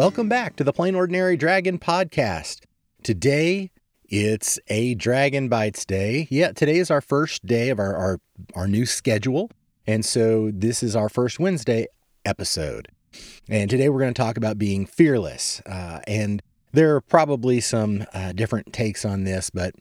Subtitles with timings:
[0.00, 2.60] Welcome back to the Plain Ordinary Dragon podcast.
[3.02, 3.70] Today,
[4.08, 6.26] it's a Dragon Bites Day.
[6.30, 8.18] Yeah, today is our first day of our, our,
[8.54, 9.50] our new schedule.
[9.86, 11.86] And so this is our first Wednesday
[12.24, 12.88] episode.
[13.46, 15.60] And today we're going to talk about being fearless.
[15.66, 19.74] Uh, and there are probably some uh, different takes on this, but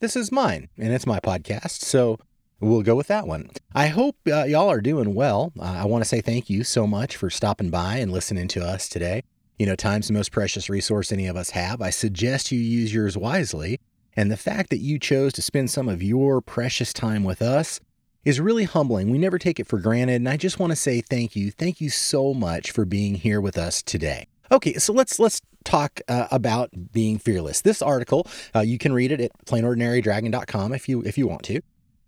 [0.00, 1.82] this is mine and it's my podcast.
[1.82, 2.18] So
[2.60, 3.50] we'll go with that one.
[3.74, 5.52] I hope uh, y'all are doing well.
[5.60, 8.64] Uh, I want to say thank you so much for stopping by and listening to
[8.64, 9.22] us today.
[9.60, 11.82] You know, time's the most precious resource any of us have.
[11.82, 13.78] I suggest you use yours wisely.
[14.16, 17.78] And the fact that you chose to spend some of your precious time with us
[18.24, 19.10] is really humbling.
[19.10, 20.14] We never take it for granted.
[20.14, 21.50] And I just want to say thank you.
[21.50, 24.28] Thank you so much for being here with us today.
[24.50, 27.60] Okay, so let's let's talk uh, about being fearless.
[27.60, 31.60] This article, uh, you can read it at plainordinarydragon.com if you if you want to.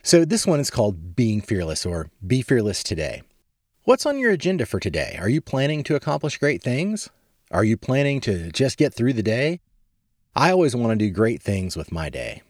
[0.02, 3.20] So this one is called Being Fearless or Be Fearless Today.
[3.84, 5.18] What's on your agenda for today?
[5.20, 7.10] Are you planning to accomplish great things?
[7.52, 9.60] Are you planning to just get through the day?
[10.34, 12.40] I always want to do great things with my day.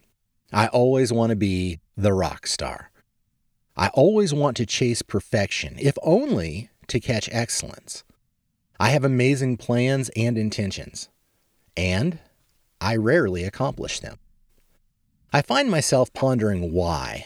[0.53, 2.89] I always want to be the rock star.
[3.75, 8.05] I always want to chase perfection, if only to catch excellence.
[8.79, 11.09] I have amazing plans and intentions,
[11.75, 12.19] and
[12.79, 14.19] I rarely accomplish them.
[15.33, 17.25] I find myself pondering why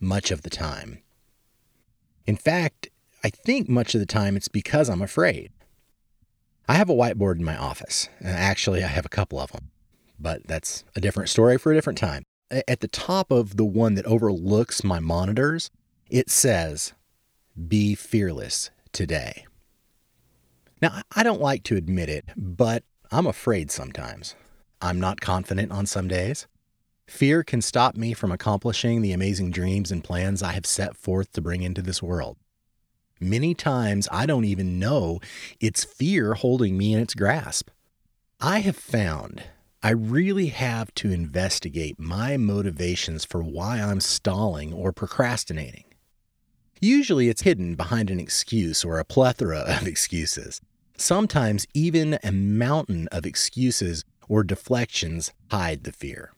[0.00, 1.02] much of the time.
[2.26, 2.88] In fact,
[3.22, 5.50] I think much of the time it's because I'm afraid.
[6.68, 8.10] I have a whiteboard in my office.
[8.22, 9.70] Actually, I have a couple of them,
[10.20, 12.24] but that's a different story for a different time.
[12.50, 15.70] At the top of the one that overlooks my monitors,
[16.10, 16.92] it says,
[17.66, 19.46] Be fearless today.
[20.82, 24.34] Now, I don't like to admit it, but I'm afraid sometimes.
[24.82, 26.46] I'm not confident on some days.
[27.06, 31.32] Fear can stop me from accomplishing the amazing dreams and plans I have set forth
[31.32, 32.36] to bring into this world.
[33.20, 35.20] Many times I don't even know
[35.60, 37.70] it's fear holding me in its grasp.
[38.40, 39.42] I have found
[39.82, 45.84] I really have to investigate my motivations for why I'm stalling or procrastinating.
[46.80, 50.60] Usually it's hidden behind an excuse or a plethora of excuses.
[50.96, 56.32] Sometimes even a mountain of excuses or deflections hide the fear.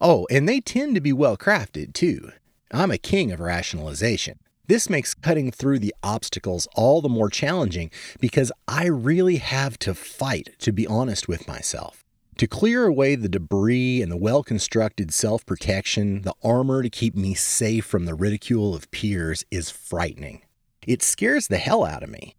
[0.00, 2.32] Oh, and they tend to be well crafted too.
[2.70, 4.38] I'm a king of rationalization.
[4.72, 7.90] This makes cutting through the obstacles all the more challenging
[8.20, 12.06] because I really have to fight to be honest with myself.
[12.38, 17.14] To clear away the debris and the well constructed self protection, the armor to keep
[17.14, 20.40] me safe from the ridicule of peers is frightening.
[20.86, 22.34] It scares the hell out of me.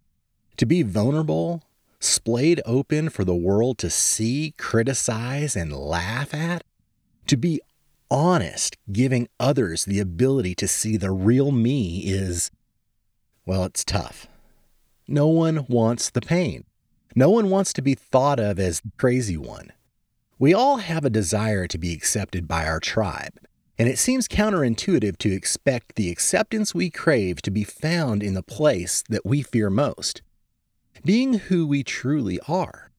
[0.56, 1.62] To be vulnerable,
[2.00, 6.64] splayed open for the world to see, criticize, and laugh at,
[7.28, 7.60] to be
[8.10, 12.50] honest, giving others the ability to see the real me is,
[13.46, 14.26] well, it's tough.
[15.06, 16.64] No one wants the pain.
[17.14, 19.72] No one wants to be thought of as the crazy one.
[20.38, 23.38] We all have a desire to be accepted by our tribe,
[23.78, 28.42] and it seems counterintuitive to expect the acceptance we crave to be found in the
[28.42, 30.22] place that we fear most
[31.04, 32.90] being who we truly are.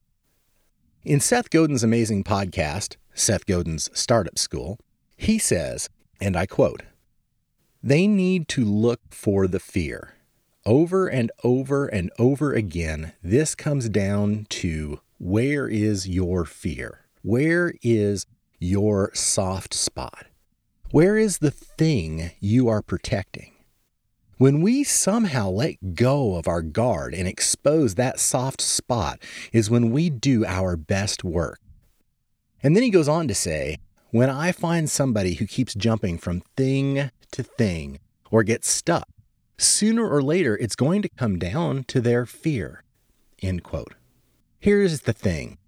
[1.04, 4.78] In Seth Godin's amazing podcast, Seth Godin's Startup School,
[5.16, 5.88] he says,
[6.20, 6.82] and I quote,
[7.82, 10.14] they need to look for the fear.
[10.64, 17.06] Over and over and over again, this comes down to where is your fear?
[17.22, 18.26] Where is
[18.58, 20.26] your soft spot?
[20.90, 23.52] Where is the thing you are protecting?
[24.38, 29.18] When we somehow let go of our guard and expose that soft spot
[29.52, 31.60] is when we do our best work.
[32.62, 33.78] And then he goes on to say,
[34.16, 37.98] when I find somebody who keeps jumping from thing to thing
[38.30, 39.06] or gets stuck,
[39.58, 42.82] sooner or later it's going to come down to their fear.
[43.42, 43.92] End quote.
[44.58, 45.58] Here's the thing.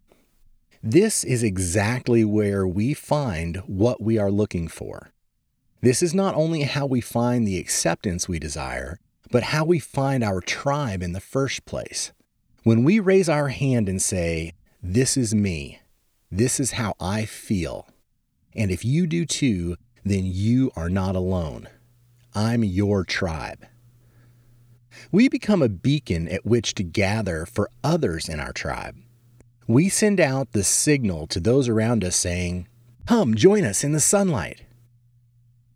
[0.83, 5.11] This is exactly where we find what we are looking for.
[5.83, 8.99] This is not only how we find the acceptance we desire,
[9.31, 12.13] but how we find our tribe in the first place.
[12.63, 15.81] When we raise our hand and say, This is me,
[16.31, 17.87] this is how I feel,
[18.55, 21.69] and if you do too, then you are not alone.
[22.35, 23.67] I'm your tribe.
[25.11, 28.97] We become a beacon at which to gather for others in our tribe.
[29.67, 32.69] We send out the signal to those around us saying,
[33.07, 34.65] Come, join us in the sunlight.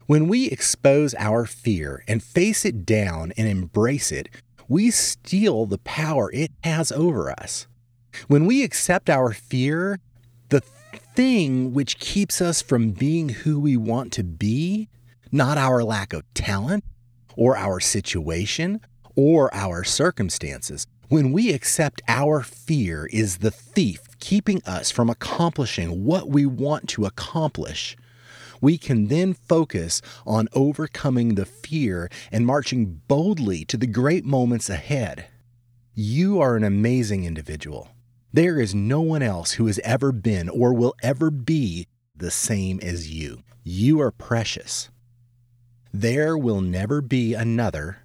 [0.06, 4.28] When we expose our fear and face it down and embrace it,
[4.68, 7.66] we steal the power it has over us.
[8.28, 10.00] When we accept our fear,
[10.48, 10.60] the
[11.14, 14.88] thing which keeps us from being who we want to be
[15.30, 16.84] not our lack of talent
[17.36, 18.80] or our situation
[19.16, 20.86] or our circumstances.
[21.08, 26.88] When we accept our fear is the thief keeping us from accomplishing what we want
[26.90, 27.96] to accomplish,
[28.60, 34.70] we can then focus on overcoming the fear and marching boldly to the great moments
[34.70, 35.26] ahead.
[35.94, 37.88] You are an amazing individual.
[38.32, 41.86] There is no one else who has ever been or will ever be
[42.16, 43.42] the same as you.
[43.62, 44.90] You are precious.
[45.92, 47.98] There will never be another,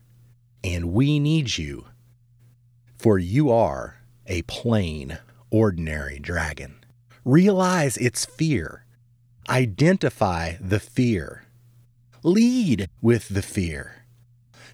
[0.63, 1.85] and we need you,
[2.97, 5.19] for you are a plain,
[5.50, 6.83] ordinary dragon.
[7.24, 8.83] Realize its fear
[9.50, 11.45] Identify the fear.
[12.21, 14.03] Lead with the fear.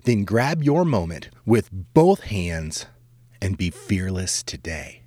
[0.04, 2.88] Then grab your moment with both hands
[3.40, 5.03] and be fearless today.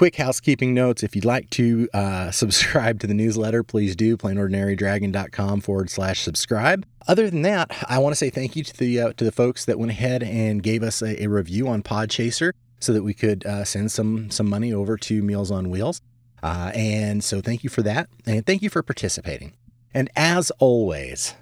[0.00, 4.16] Quick housekeeping notes if you'd like to uh, subscribe to the newsletter, please do.
[4.16, 6.86] plainordinarydragon.com forward slash subscribe.
[7.06, 9.66] Other than that, I want to say thank you to the, uh, to the folks
[9.66, 13.44] that went ahead and gave us a, a review on Podchaser so that we could
[13.44, 16.00] uh, send some, some money over to Meals on Wheels.
[16.42, 18.08] Uh, and so thank you for that.
[18.24, 19.52] And thank you for participating.
[19.92, 21.34] And as always,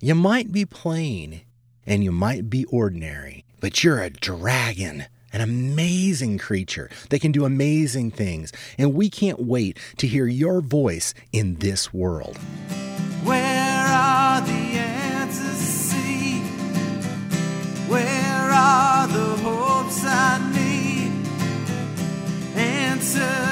[0.00, 1.42] you might be plain
[1.86, 7.44] and you might be ordinary, but you're a dragon, an amazing creature that can do
[7.44, 8.52] amazing things.
[8.78, 12.36] And we can't wait to hear your voice in this world.
[13.24, 16.40] Where are the answers see?
[17.88, 21.12] Where are the hopes I need?
[22.56, 23.51] Answer.